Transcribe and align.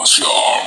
continuación. 0.00 0.59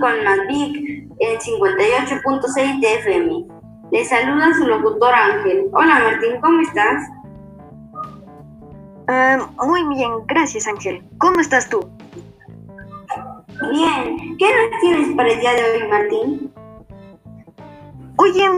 Con 0.00 0.24
Madvic 0.24 0.76
en 1.18 1.38
58.6 1.38 2.80
de 2.80 2.94
FM. 2.94 3.46
Les 3.92 4.08
saluda 4.08 4.52
su 4.54 4.66
locutor 4.66 5.12
Ángel. 5.12 5.66
Hola 5.72 6.00
Martín, 6.00 6.40
¿cómo 6.40 6.60
estás? 6.62 7.02
Ah, 9.08 9.38
muy 9.66 9.86
bien, 9.94 10.10
gracias 10.26 10.66
Ángel. 10.66 11.02
¿Cómo 11.18 11.40
estás 11.40 11.68
tú? 11.68 11.80
Bien, 13.70 14.36
¿qué 14.38 14.46
nos 14.46 14.80
tienes 14.80 15.16
para 15.16 15.30
el 15.30 15.40
día 15.40 15.52
de 15.52 15.62
hoy, 15.62 15.88
Martín? 15.88 16.52
Oye, 18.16 18.48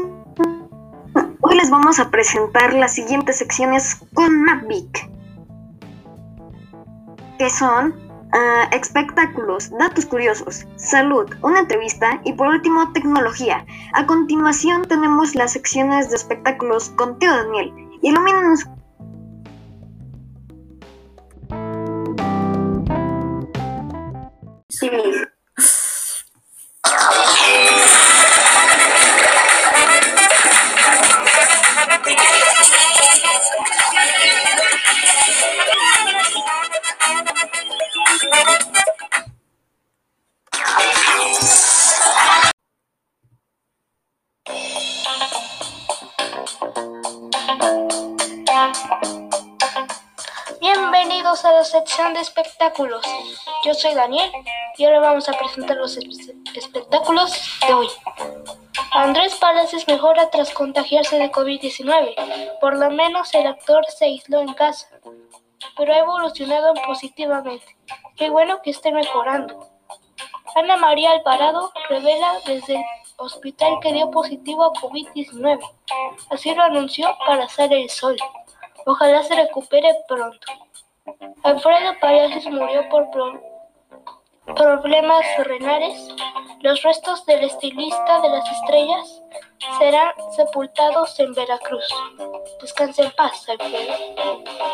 hoy 1.41 1.57
les 1.57 1.71
vamos 1.71 1.99
a 1.99 2.11
presentar 2.11 2.73
las 2.75 2.95
siguientes 2.95 3.39
secciones 3.39 3.97
con 4.15 4.43
Mavic, 4.45 5.11
que 7.39 7.51
son 7.51 8.12
espectáculos, 8.73 9.71
datos 9.79 10.07
curiosos, 10.07 10.67
salud, 10.77 11.31
una 11.43 11.61
entrevista 11.61 12.21
y 12.25 12.33
por 12.33 12.49
último 12.49 12.93
tecnología. 12.93 13.65
A 13.95 14.07
continuación 14.07 14.83
tenemos 14.83 15.35
las 15.35 15.53
secciones 15.53 16.11
de 16.11 16.17
espectáculos 16.17 16.91
con 16.91 17.19
Teo 17.19 17.33
Daniel. 17.33 17.73
Ilumínanos 18.03 18.67
Sí, 24.69 24.91
Bienvenidos 51.33 51.45
a 51.47 51.53
la 51.53 51.65
sección 51.65 52.13
de 52.13 52.21
espectáculos. 52.21 53.03
Yo 53.65 53.73
soy 53.73 53.95
Daniel 53.95 54.31
y 54.77 54.85
ahora 54.85 55.01
vamos 55.01 55.31
a 55.31 55.33
presentar 55.33 55.79
los 55.79 55.97
espe- 55.97 56.35
espectáculos 56.55 57.33
de 57.67 57.73
hoy. 57.73 57.89
Andrés 58.93 59.35
Palacios 59.37 59.89
mejora 59.89 60.29
tras 60.29 60.51
contagiarse 60.53 61.19
de 61.19 61.33
COVID-19. 61.33 62.59
Por 62.61 62.77
lo 62.77 62.91
menos 62.91 63.33
el 63.33 63.47
actor 63.47 63.83
se 63.87 64.05
aisló 64.05 64.41
en 64.43 64.53
casa, 64.53 64.89
pero 65.79 65.95
ha 65.95 65.99
evolucionado 66.01 66.75
positivamente. 66.87 67.79
Qué 68.17 68.29
bueno 68.29 68.61
que 68.61 68.69
esté 68.69 68.93
mejorando. 68.93 69.71
Ana 70.55 70.77
María 70.77 71.13
Alvarado 71.13 71.73
revela 71.89 72.41
desde 72.45 72.75
el 72.75 72.85
hospital 73.17 73.79
que 73.81 73.95
dio 73.95 74.11
positivo 74.11 74.65
a 74.65 74.73
COVID-19. 74.75 75.61
Así 76.29 76.55
lo 76.55 76.63
anunció 76.63 77.17
para 77.27 77.45
hacer 77.45 77.73
el 77.73 77.89
sol. 77.89 78.17
Ojalá 78.85 79.23
se 79.23 79.35
recupere 79.35 79.95
pronto. 80.07 80.47
Alfredo 81.43 81.95
Palacios 82.01 82.47
murió 82.47 82.89
por 82.89 83.11
pro- 83.11 83.43
problemas 84.55 85.25
renales. 85.39 86.09
Los 86.61 86.81
restos 86.83 87.27
del 87.27 87.45
estilista 87.45 88.21
de 88.21 88.29
las 88.29 88.49
estrellas 88.53 89.23
serán 89.79 90.13
sepultados 90.37 91.19
en 91.19 91.35
Veracruz. 91.35 91.85
Descanse 92.61 93.03
en 93.03 93.11
paz, 93.13 93.49
Alfredo. 93.49 93.95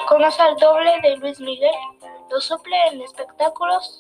Conoce 0.07 0.43
al 0.43 0.57
doble 0.57 1.01
de 1.03 1.17
Luis 1.17 1.41
Miguel. 1.41 1.75
Lo 2.31 2.41
suple 2.41 2.77
en 2.89 3.01
espectáculos. 3.01 3.99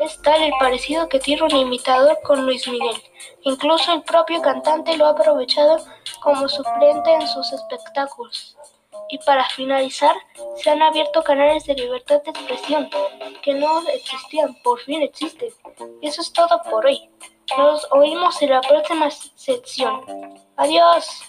Es 0.00 0.20
tal 0.22 0.42
el 0.42 0.52
parecido 0.58 1.08
que 1.08 1.20
tiene 1.20 1.42
un 1.44 1.56
imitador 1.56 2.18
con 2.24 2.44
Luis 2.44 2.68
Miguel. 2.68 2.96
Incluso 3.42 3.92
el 3.94 4.02
propio 4.02 4.42
cantante 4.42 4.96
lo 4.98 5.06
ha 5.06 5.10
aprovechado 5.10 5.78
como 6.20 6.46
suplente 6.48 7.10
en 7.14 7.26
sus 7.26 7.50
espectáculos. 7.52 8.56
Y 9.10 9.18
para 9.18 9.48
finalizar, 9.50 10.14
se 10.56 10.70
han 10.70 10.82
abierto 10.82 11.22
canales 11.22 11.64
de 11.64 11.74
libertad 11.74 12.22
de 12.22 12.30
expresión 12.30 12.90
que 13.42 13.54
no 13.54 13.86
existían, 13.88 14.54
por 14.62 14.78
fin 14.80 15.02
existen. 15.02 15.48
Y 16.02 16.08
eso 16.08 16.20
es 16.20 16.32
todo 16.32 16.60
por 16.70 16.84
hoy. 16.86 17.10
Nos 17.56 17.86
oímos 17.92 18.40
en 18.42 18.50
la 18.50 18.60
próxima 18.60 19.10
sección. 19.10 20.02
Adiós. 20.56 21.24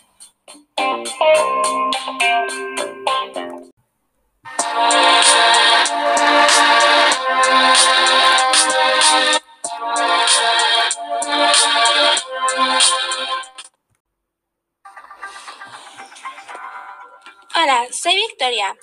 Hola, 17.69 17.85
soy 17.91 18.15
Victoria 18.15 18.75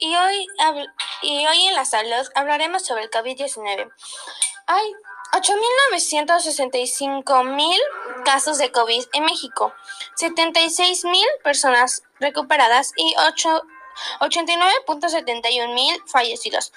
y 0.00 0.16
hoy, 0.16 0.48
y 1.22 1.46
hoy 1.46 1.66
en 1.66 1.74
la 1.74 1.84
salud 1.84 2.26
hablaremos 2.34 2.84
sobre 2.84 3.04
el 3.04 3.10
COVID-19. 3.10 3.88
Hay 4.66 4.92
8.965.000 5.30 7.78
casos 8.24 8.58
de 8.58 8.72
COVID 8.72 9.04
en 9.12 9.26
México, 9.26 9.72
76.000 10.18 11.24
personas 11.44 12.02
recuperadas 12.18 12.90
y 12.96 13.14
8 13.28 13.62
89.71 14.22 15.72
mil 15.72 16.02
fallecidos. 16.06 16.72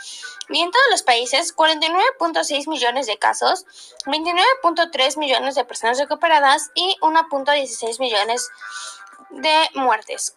Y 0.50 0.62
en 0.62 0.70
todos 0.70 0.86
los 0.92 1.02
países, 1.02 1.56
49.6 1.56 2.70
millones 2.70 3.08
de 3.08 3.18
casos, 3.18 3.66
29.3 4.06 5.18
millones 5.18 5.56
de 5.56 5.66
personas 5.66 5.98
recuperadas 5.98 6.70
y 6.76 6.96
1.16 7.02 8.00
millones 8.00 8.52
de 9.32 9.68
muertes. 9.74 10.36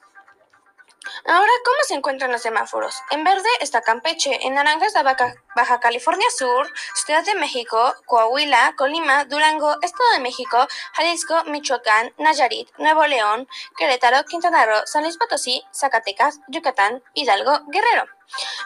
Ahora, 1.25 1.51
¿cómo 1.65 1.77
se 1.87 1.95
encuentran 1.95 2.31
los 2.31 2.43
semáforos? 2.43 3.03
En 3.11 3.25
verde 3.25 3.49
está 3.61 3.81
Campeche, 3.81 4.47
en 4.47 4.55
naranja 4.55 4.87
está 4.87 5.03
Baja, 5.03 5.81
California 5.81 6.27
Sur, 6.37 6.71
Ciudad 6.95 7.25
de 7.25 7.35
México, 7.35 7.95
Coahuila, 8.05 8.75
Colima, 8.77 9.25
Durango, 9.25 9.77
Estado 9.83 10.11
de 10.13 10.21
México, 10.21 10.67
Jalisco, 10.93 11.45
Michoacán, 11.45 12.13
Nayarit, 12.19 12.69
Nuevo 12.79 13.07
León, 13.07 13.49
Querétaro, 13.77 14.25
Quintana 14.25 14.67
Roo, 14.67 14.83
San 14.87 15.03
Luis 15.03 15.17
Potosí, 15.17 15.63
Zacatecas, 15.73 16.41
Yucatán, 16.49 17.03
Hidalgo, 17.15 17.61
Guerrero. 17.69 18.07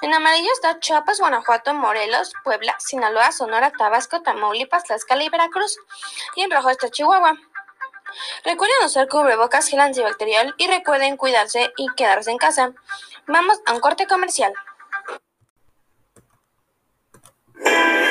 En 0.03 0.15
amarillo 0.15 0.51
está 0.53 0.81
Chiapas, 0.81 1.21
Guanajuato, 1.21 1.75
Morelos, 1.75 2.33
Puebla, 2.45 2.75
Sinaloa, 2.79 3.31
Sonora, 3.31 3.71
Tabasco, 3.71 4.23
Tamaulipas, 4.23 4.85
Tlaxcala 4.85 5.23
y 5.23 5.29
Veracruz. 5.29 5.77
Y 6.35 6.43
en 6.43 6.51
rojo 6.51 6.71
está 6.71 6.89
Chihuahua. 6.91 7.37
Recuerden 8.45 8.85
usar 8.85 9.09
cubrebocas, 9.09 9.69
gel 9.69 9.81
antibacterial 9.81 10.55
y 10.57 10.67
recuerden 10.67 11.17
cuidarse 11.17 11.73
y 11.77 11.87
quedarse 11.97 12.31
en 12.31 12.39
casa. 12.39 12.73
Vamos 13.27 13.61
a 13.67 13.75
un 13.75 13.81
corte 13.81 14.07
comercial. 14.07 14.53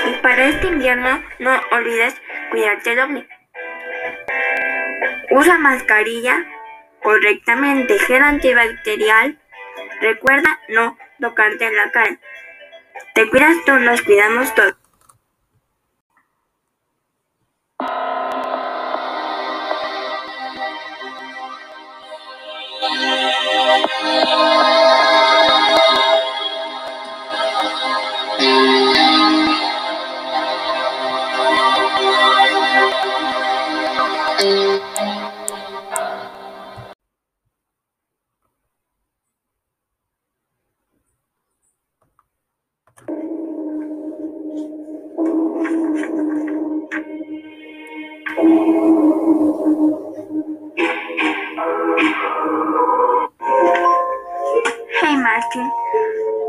Y 0.05 0.21
para 0.21 0.45
este 0.45 0.67
invierno 0.67 1.23
no 1.39 1.59
olvides 1.71 2.15
cuidarte 2.51 2.95
doble. 2.95 3.27
Usa 5.31 5.57
mascarilla 5.57 6.45
correctamente, 7.01 7.97
gel 7.99 8.23
antibacterial. 8.23 9.39
Recuerda 10.01 10.59
no 10.69 10.97
tocarte 11.19 11.71
la 11.71 11.91
cara. 11.91 12.19
Te 13.15 13.29
cuidas 13.29 13.55
tú, 13.65 13.73
nos 13.73 14.01
cuidamos 14.03 14.53
todos. 14.53 14.75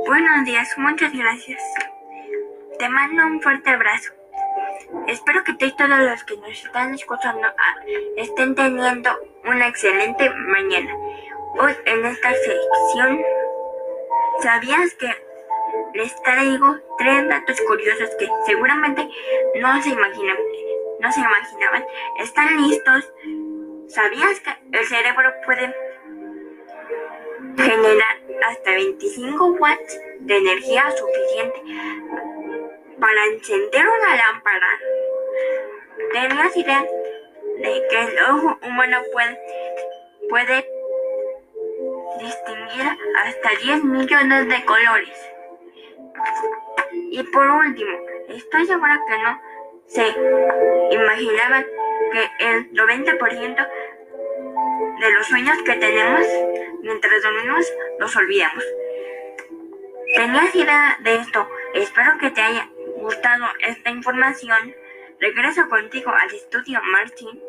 Buenos 0.06 0.44
días, 0.44 0.68
muchas 0.76 1.10
gracias. 1.14 1.62
Te 2.78 2.86
mando 2.90 3.24
un 3.24 3.40
fuerte 3.40 3.70
abrazo. 3.70 4.12
Espero 5.06 5.42
que 5.42 5.54
todos 5.54 5.88
los 5.88 6.24
que 6.24 6.36
nos 6.36 6.50
están 6.50 6.92
escuchando 6.94 7.46
ah, 7.46 7.76
estén 8.18 8.54
teniendo 8.54 9.10
una 9.44 9.68
excelente 9.68 10.28
mañana. 10.28 10.94
Hoy 11.58 11.74
en 11.86 12.04
esta 12.04 12.30
sección, 12.34 13.22
¿sabías 14.42 14.94
que 14.96 15.08
les 15.94 16.22
traigo 16.22 16.76
tres 16.98 17.26
datos 17.26 17.58
curiosos 17.62 18.10
que 18.18 18.28
seguramente 18.44 19.08
no 19.60 19.82
se 19.82 19.96
no 21.00 21.12
se 21.12 21.20
imaginaban? 21.20 21.84
¿Están 22.18 22.62
listos? 22.62 23.10
¿Sabías 23.88 24.40
que 24.40 24.78
el 24.78 24.84
cerebro 24.84 25.32
puede 25.46 25.74
generar 27.56 28.19
hasta 28.46 28.70
25 28.70 29.46
watts 29.58 30.00
de 30.20 30.36
energía 30.36 30.84
suficiente 30.90 31.62
para 33.00 33.24
encender 33.26 33.86
una 33.86 34.16
lámpara. 34.16 34.78
¿Tenías 36.12 36.56
idea 36.56 36.82
de 36.82 37.86
que 37.88 37.98
el 37.98 38.18
ojo 38.30 38.58
humano 38.66 38.98
puede, 39.12 39.38
puede 40.28 40.66
distinguir 42.20 42.98
hasta 43.24 43.50
10 43.62 43.84
millones 43.84 44.48
de 44.48 44.64
colores? 44.64 45.30
Y 47.10 47.22
por 47.24 47.48
último, 47.48 47.98
estoy 48.28 48.66
segura 48.66 49.00
que 49.08 49.18
no 49.18 49.40
se 49.86 50.06
imaginaban 50.94 51.66
que 52.12 52.46
el 52.46 52.72
90% 52.72 53.68
de 55.00 55.12
los 55.12 55.26
sueños 55.26 55.56
que 55.64 55.74
tenemos 55.74 56.26
mientras 56.82 57.22
dormimos 57.22 57.66
los 57.98 58.16
olvidamos. 58.16 58.64
¿Tenías 60.14 60.54
idea 60.54 60.98
de 61.02 61.14
esto? 61.16 61.48
Espero 61.74 62.18
que 62.18 62.30
te 62.30 62.40
haya 62.40 62.68
gustado 62.96 63.46
esta 63.60 63.90
información. 63.90 64.74
Regreso 65.20 65.68
contigo 65.68 66.10
al 66.10 66.34
estudio, 66.34 66.80
Martín. 66.82 67.40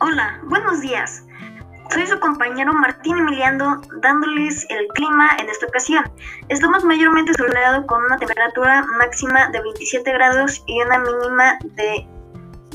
Hola, 0.00 0.40
buenos 0.44 0.80
días. 0.80 1.24
Soy 1.92 2.06
su 2.06 2.20
compañero 2.20 2.72
Martín 2.72 3.18
Emiliano 3.18 3.80
dándoles 4.00 4.64
el 4.70 4.86
clima 4.94 5.28
en 5.40 5.48
esta 5.48 5.66
ocasión. 5.66 6.04
Estamos 6.48 6.84
mayormente 6.84 7.34
soleado 7.34 7.84
con 7.86 8.04
una 8.04 8.16
temperatura 8.16 8.86
máxima 8.96 9.48
de 9.48 9.60
27 9.60 10.12
grados 10.12 10.62
y 10.66 10.80
una 10.82 10.98
mínima 11.00 11.58
de, 11.64 12.06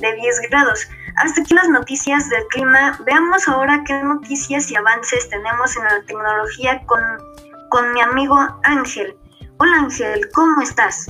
de 0.01 0.13
10 0.15 0.41
grados. 0.49 0.87
Hasta 1.15 1.41
aquí 1.41 1.53
las 1.53 1.69
noticias 1.69 2.29
del 2.29 2.45
clima. 2.47 2.99
Veamos 3.05 3.47
ahora 3.47 3.81
qué 3.87 4.03
noticias 4.03 4.69
y 4.69 4.75
avances 4.75 5.29
tenemos 5.29 5.77
en 5.77 5.85
la 5.85 6.01
tecnología 6.05 6.83
con, 6.85 7.01
con 7.69 7.93
mi 7.93 8.01
amigo 8.01 8.35
Ángel. 8.63 9.15
Hola 9.59 9.77
Ángel, 9.77 10.29
¿cómo 10.33 10.61
estás? 10.61 11.09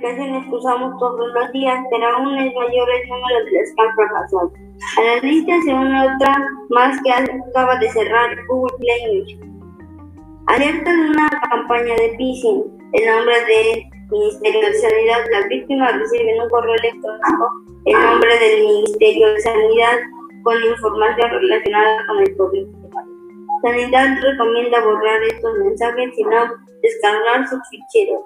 Aplicaciones 0.00 0.44
que 0.46 0.54
usamos 0.54 0.98
todos 0.98 1.28
los 1.32 1.52
días, 1.52 1.78
pero 1.90 2.06
aún 2.06 2.38
es 2.38 2.54
mayor 2.54 2.88
el 2.90 3.08
número 3.08 3.44
de 3.44 3.52
las 3.52 3.94
fracasado. 3.94 4.52
A 4.98 5.02
la 5.02 5.16
lista 5.22 5.52
se 5.64 5.74
une 5.74 6.00
otra 6.00 6.36
más 6.70 6.98
que 7.02 7.12
acaba 7.12 7.76
de 7.76 7.88
cerrar 7.90 8.36
Google 8.48 8.76
Play. 8.78 9.38
Alerta 10.46 10.90
de 10.90 11.10
una 11.10 11.28
campaña 11.50 11.94
de 11.96 12.16
phishing. 12.16 12.64
El 12.92 13.06
nombre 13.06 13.34
del 13.44 13.84
Ministerio 14.10 14.66
de 14.66 14.74
Sanidad, 14.74 15.24
las 15.30 15.48
víctimas 15.48 15.96
reciben 15.96 16.42
un 16.42 16.48
correo 16.48 16.74
electrónico, 16.74 17.50
el 17.84 18.00
nombre 18.00 18.38
del 18.38 18.66
Ministerio 18.66 19.28
de 19.28 19.40
Sanidad 19.40 19.98
con 20.42 20.56
información 20.64 21.30
relacionada 21.30 22.06
con 22.06 22.20
el 22.20 22.36
COVID. 22.36 22.66
Sanidad 23.62 24.08
recomienda 24.22 24.82
borrar 24.82 25.22
estos 25.24 25.58
mensajes 25.58 26.10
y 26.16 26.24
no 26.24 26.48
descargar 26.82 27.46
sus 27.46 27.60
ficheros. 27.68 28.22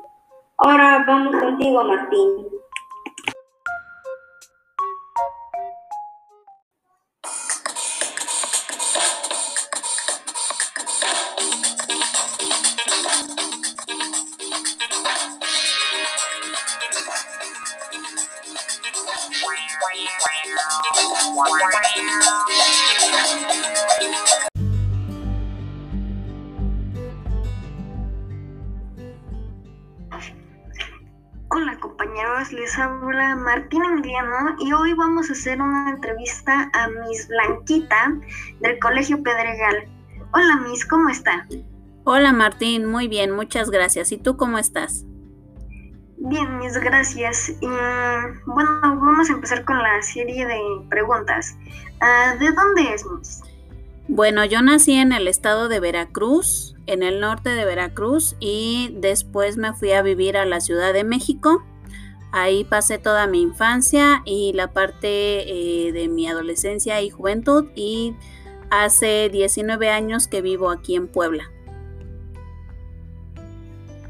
Ahora 0.58 1.04
vamos 1.06 1.34
contigo, 1.40 1.82
Martín. 1.84 2.54
Les 32.74 32.78
habla 32.78 33.36
Martín 33.36 33.84
Emiliano 33.84 34.56
y 34.58 34.72
hoy 34.72 34.94
vamos 34.94 35.28
a 35.30 35.32
hacer 35.32 35.60
una 35.60 35.90
entrevista 35.90 36.70
a 36.72 36.88
Miss 36.88 37.28
Blanquita 37.28 38.14
del 38.60 38.78
Colegio 38.78 39.22
Pedregal. 39.22 39.88
Hola 40.32 40.56
Miss, 40.66 40.84
¿cómo 40.84 41.08
está? 41.08 41.46
Hola 42.04 42.32
Martín, 42.32 42.86
muy 42.86 43.06
bien, 43.06 43.30
muchas 43.30 43.70
gracias. 43.70 44.12
¿Y 44.12 44.18
tú 44.18 44.36
cómo 44.36 44.58
estás? 44.58 45.04
Bien, 46.16 46.58
Miss, 46.58 46.78
gracias. 46.78 47.50
Y, 47.60 47.66
bueno, 48.46 48.80
vamos 48.82 49.30
a 49.30 49.34
empezar 49.34 49.64
con 49.64 49.78
la 49.78 50.02
serie 50.02 50.46
de 50.46 50.58
preguntas. 50.88 51.56
Ah, 52.00 52.34
¿De 52.38 52.50
dónde 52.50 52.94
es 52.94 53.04
Miss? 53.06 53.42
Bueno, 54.08 54.44
yo 54.44 54.62
nací 54.62 54.94
en 54.94 55.12
el 55.12 55.28
estado 55.28 55.68
de 55.68 55.80
Veracruz, 55.80 56.76
en 56.86 57.02
el 57.02 57.20
norte 57.20 57.50
de 57.50 57.64
Veracruz, 57.64 58.36
y 58.40 58.94
después 58.96 59.56
me 59.56 59.72
fui 59.74 59.92
a 59.92 60.02
vivir 60.02 60.36
a 60.36 60.44
la 60.44 60.60
Ciudad 60.60 60.92
de 60.92 61.04
México. 61.04 61.62
Ahí 62.36 62.64
pasé 62.64 62.98
toda 62.98 63.28
mi 63.28 63.42
infancia 63.42 64.20
y 64.24 64.52
la 64.54 64.72
parte 64.72 65.06
eh, 65.06 65.92
de 65.92 66.08
mi 66.08 66.26
adolescencia 66.26 67.00
y 67.00 67.08
juventud, 67.08 67.66
y 67.76 68.16
hace 68.70 69.28
19 69.28 69.88
años 69.88 70.26
que 70.26 70.42
vivo 70.42 70.72
aquí 70.72 70.96
en 70.96 71.06
Puebla. 71.06 71.44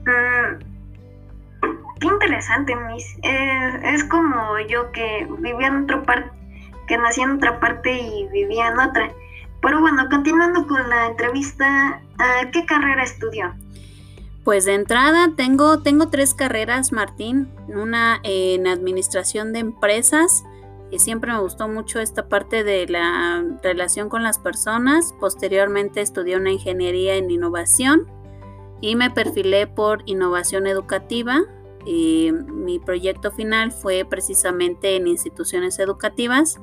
Mm, 0.06 0.58
qué 2.00 2.06
interesante, 2.06 2.74
Miss. 2.74 3.04
Eh, 3.24 3.80
es 3.92 4.04
como 4.04 4.58
yo 4.70 4.90
que 4.92 5.28
vivía 5.40 5.66
en 5.66 5.84
otra 5.84 6.02
parte, 6.04 6.30
que 6.88 6.96
nací 6.96 7.20
en 7.20 7.32
otra 7.32 7.60
parte 7.60 7.92
y 7.92 8.26
vivía 8.28 8.68
en 8.68 8.78
otra. 8.78 9.12
Pero 9.60 9.82
bueno, 9.82 10.08
continuando 10.08 10.66
con 10.66 10.88
la 10.88 11.08
entrevista, 11.08 12.00
¿a 12.16 12.50
¿qué 12.50 12.64
carrera 12.64 13.02
estudió? 13.02 13.52
Pues 14.44 14.66
de 14.66 14.74
entrada 14.74 15.32
tengo, 15.36 15.80
tengo 15.80 16.08
tres 16.08 16.34
carreras, 16.34 16.92
Martín. 16.92 17.50
Una 17.68 18.20
en 18.22 18.66
administración 18.66 19.54
de 19.54 19.60
empresas, 19.60 20.44
y 20.90 20.98
siempre 20.98 21.32
me 21.32 21.40
gustó 21.40 21.66
mucho 21.66 21.98
esta 21.98 22.28
parte 22.28 22.62
de 22.62 22.86
la 22.86 23.42
relación 23.62 24.08
con 24.08 24.22
las 24.22 24.38
personas. 24.38 25.14
Posteriormente 25.18 26.02
estudié 26.02 26.36
una 26.36 26.52
ingeniería 26.52 27.16
en 27.16 27.30
innovación 27.30 28.06
y 28.80 28.94
me 28.94 29.10
perfilé 29.10 29.66
por 29.66 30.02
innovación 30.06 30.66
educativa. 30.66 31.40
Y 31.86 32.30
mi 32.32 32.78
proyecto 32.78 33.32
final 33.32 33.72
fue 33.72 34.06
precisamente 34.08 34.96
en 34.96 35.06
instituciones 35.06 35.78
educativas 35.78 36.60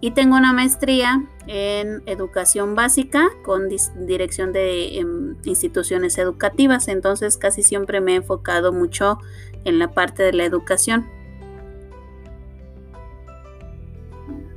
y 0.00 0.10
tengo 0.10 0.36
una 0.36 0.52
maestría 0.52 1.24
en 1.46 2.02
educación 2.06 2.74
básica 2.74 3.28
con 3.44 3.68
dirección 4.06 4.52
de 4.52 4.98
em, 4.98 5.36
instituciones 5.44 6.18
educativas, 6.18 6.88
entonces 6.88 7.36
casi 7.36 7.62
siempre 7.62 8.00
me 8.00 8.12
he 8.12 8.16
enfocado 8.16 8.72
mucho 8.72 9.18
en 9.64 9.78
la 9.78 9.92
parte 9.92 10.22
de 10.22 10.32
la 10.32 10.44
educación. 10.44 11.06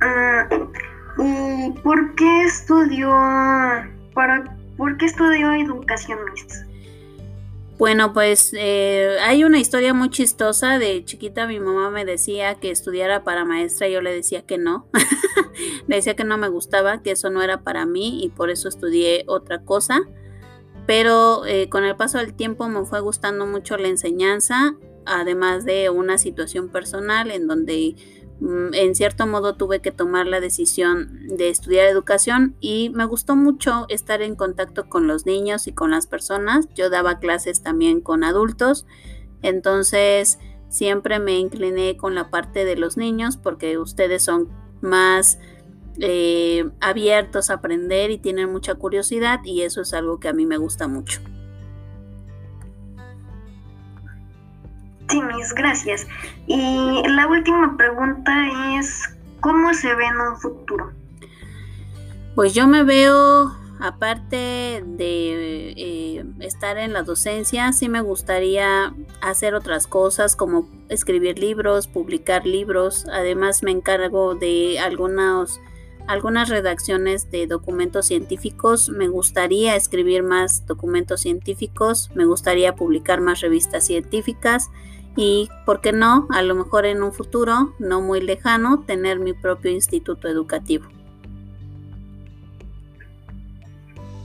Uh, 0.02 1.22
¿Y 1.22 1.70
por 1.82 2.14
qué 2.14 2.44
estudió, 2.44 3.10
para, 4.14 4.56
por 4.76 4.96
qué 4.96 5.06
estudió 5.06 5.52
educación, 5.52 6.18
Miss? 6.32 6.64
Bueno, 7.80 8.12
pues 8.12 8.52
eh, 8.54 9.16
hay 9.22 9.42
una 9.42 9.58
historia 9.58 9.94
muy 9.94 10.10
chistosa. 10.10 10.78
De 10.78 11.02
chiquita 11.06 11.46
mi 11.46 11.58
mamá 11.60 11.88
me 11.88 12.04
decía 12.04 12.56
que 12.56 12.70
estudiara 12.70 13.24
para 13.24 13.46
maestra 13.46 13.88
y 13.88 13.92
yo 13.92 14.02
le 14.02 14.12
decía 14.12 14.42
que 14.42 14.58
no. 14.58 14.86
le 15.90 15.96
decía 15.96 16.16
que 16.16 16.24
no 16.24 16.38
me 16.38 16.48
gustaba, 16.48 17.02
que 17.02 17.10
eso 17.10 17.28
no 17.28 17.42
era 17.42 17.62
para 17.62 17.84
mí 17.84 18.24
y 18.24 18.30
por 18.30 18.48
eso 18.48 18.68
estudié 18.68 19.24
otra 19.26 19.62
cosa. 19.62 20.00
Pero 20.86 21.44
eh, 21.44 21.68
con 21.68 21.84
el 21.84 21.96
paso 21.96 22.16
del 22.16 22.32
tiempo 22.32 22.66
me 22.68 22.86
fue 22.86 23.00
gustando 23.00 23.44
mucho 23.44 23.76
la 23.76 23.88
enseñanza, 23.88 24.74
además 25.04 25.66
de 25.66 25.90
una 25.90 26.16
situación 26.16 26.68
personal 26.70 27.30
en 27.30 27.46
donde 27.46 27.96
Mm, 28.40 28.72
en 28.72 28.94
cierto 28.94 29.26
modo 29.26 29.54
tuve 29.54 29.80
que 29.80 29.92
tomar 29.92 30.26
la 30.26 30.40
decisión 30.40 31.26
de 31.28 31.50
estudiar 31.50 31.86
educación 31.86 32.56
y 32.58 32.90
me 32.90 33.04
gustó 33.04 33.36
mucho 33.36 33.84
estar 33.90 34.22
en 34.22 34.34
contacto 34.34 34.88
con 34.88 35.06
los 35.06 35.26
niños 35.26 35.66
y 35.66 35.72
con 35.72 35.90
las 35.90 36.06
personas. 36.06 36.66
Yo 36.74 36.88
daba 36.88 37.18
clases 37.18 37.62
también 37.62 38.00
con 38.00 38.24
adultos, 38.24 38.86
entonces 39.42 40.38
siempre 40.70 41.18
me 41.18 41.38
incliné 41.38 41.98
con 41.98 42.14
la 42.14 42.30
parte 42.30 42.64
de 42.64 42.76
los 42.76 42.96
niños 42.96 43.36
porque 43.36 43.76
ustedes 43.76 44.22
son 44.22 44.48
más 44.80 45.38
eh, 45.98 46.68
abiertos 46.80 47.50
a 47.50 47.54
aprender 47.54 48.10
y 48.10 48.18
tienen 48.18 48.50
mucha 48.50 48.74
curiosidad 48.74 49.40
y 49.44 49.62
eso 49.62 49.82
es 49.82 49.92
algo 49.92 50.20
que 50.20 50.28
a 50.28 50.32
mí 50.32 50.46
me 50.46 50.56
gusta 50.56 50.88
mucho. 50.88 51.20
Sí, 55.08 55.20
mis 55.22 55.52
gracias. 55.54 56.06
Y 56.46 57.02
la 57.08 57.26
última 57.26 57.76
pregunta 57.76 58.32
es, 58.78 59.10
¿cómo 59.40 59.74
se 59.74 59.92
ve 59.94 60.04
en 60.04 60.20
un 60.20 60.36
futuro? 60.36 60.92
Pues 62.36 62.54
yo 62.54 62.68
me 62.68 62.84
veo, 62.84 63.52
aparte 63.80 64.84
de 64.86 65.74
eh, 65.76 66.24
estar 66.38 66.78
en 66.78 66.92
la 66.92 67.02
docencia, 67.02 67.72
sí 67.72 67.88
me 67.88 68.00
gustaría 68.02 68.94
hacer 69.20 69.54
otras 69.54 69.88
cosas 69.88 70.36
como 70.36 70.68
escribir 70.88 71.40
libros, 71.40 71.88
publicar 71.88 72.46
libros. 72.46 73.06
Además 73.12 73.64
me 73.64 73.72
encargo 73.72 74.36
de 74.36 74.78
algunos 74.78 75.60
algunas 76.10 76.48
redacciones 76.48 77.30
de 77.30 77.46
documentos 77.46 78.06
científicos. 78.06 78.90
Me 78.90 79.06
gustaría 79.06 79.76
escribir 79.76 80.24
más 80.24 80.66
documentos 80.66 81.20
científicos, 81.20 82.10
me 82.14 82.24
gustaría 82.24 82.74
publicar 82.74 83.20
más 83.20 83.40
revistas 83.40 83.86
científicas 83.86 84.70
y, 85.16 85.48
¿por 85.64 85.80
qué 85.80 85.92
no? 85.92 86.26
A 86.30 86.42
lo 86.42 86.56
mejor 86.56 86.84
en 86.84 87.04
un 87.04 87.12
futuro, 87.12 87.74
no 87.78 88.00
muy 88.00 88.20
lejano, 88.20 88.80
tener 88.80 89.20
mi 89.20 89.34
propio 89.34 89.70
instituto 89.70 90.26
educativo. 90.26 90.88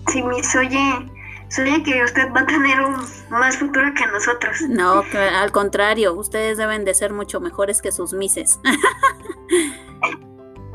Sí, 0.07 0.23
mis 0.23 0.55
oye, 0.55 1.83
que 1.83 2.03
usted 2.03 2.31
va 2.35 2.41
a 2.41 2.45
tener 2.47 2.81
un 2.81 2.95
más 3.29 3.57
futuro 3.57 3.93
que 3.93 4.07
nosotros. 4.07 4.57
No, 4.69 5.03
al 5.13 5.51
contrario, 5.51 6.15
ustedes 6.15 6.57
deben 6.57 6.83
de 6.83 6.95
ser 6.95 7.13
mucho 7.13 7.39
mejores 7.39 7.81
que 7.81 7.91
sus 7.91 8.13
mises. 8.13 8.59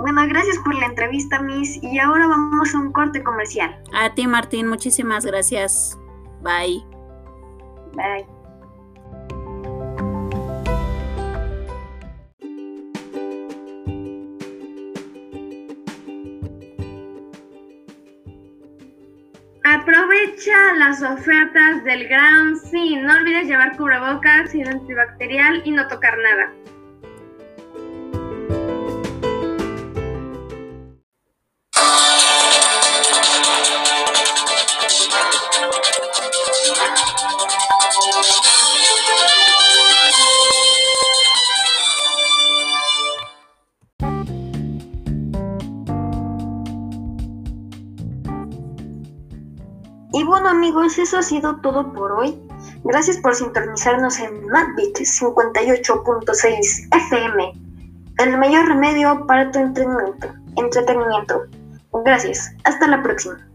bueno, 0.01 0.27
gracias 0.29 0.59
por 0.59 0.75
la 0.75 0.87
entrevista, 0.87 1.41
Miss. 1.41 1.79
Y 1.83 1.99
ahora 1.99 2.27
vamos 2.27 2.75
a 2.75 2.79
un 2.79 2.93
corte 2.93 3.23
comercial. 3.23 3.83
A 3.93 4.13
ti, 4.15 4.27
Martín, 4.27 4.67
muchísimas 4.67 5.25
gracias. 5.25 5.99
Bye. 6.43 6.85
Bye. 7.95 8.27
Aprovecha 19.65 20.75
las 20.79 21.03
ofertas 21.03 21.85
del 21.85 22.09
Gran 22.09 22.57
Sí. 22.57 22.97
No 22.97 23.15
olvides 23.15 23.47
llevar 23.47 23.77
cubrebocas 23.77 24.53
antibacterial 24.55 25.63
y 25.65 25.71
no 25.71 25.87
tocar 25.89 26.17
nada. 26.19 26.53
Y 50.13 50.25
bueno 50.25 50.49
amigos, 50.49 50.99
eso 50.99 51.19
ha 51.19 51.23
sido 51.23 51.57
todo 51.61 51.93
por 51.93 52.13
hoy. 52.13 52.41
Gracias 52.85 53.19
por 53.19 53.35
sintonizarnos 53.35 54.19
en 54.19 54.47
MadBit 54.49 54.97
58.6 54.97 56.89
FM, 56.97 57.53
el 58.19 58.39
mayor 58.39 58.67
remedio 58.69 59.27
para 59.27 59.51
tu 59.51 59.59
entretenimiento. 59.59 60.29
entretenimiento. 60.57 61.43
Gracias, 62.05 62.53
hasta 62.65 62.87
la 62.89 63.03
próxima. 63.03 63.50